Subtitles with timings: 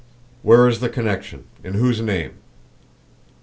[0.41, 1.43] "Where is the connection?
[1.63, 2.33] In whose name?"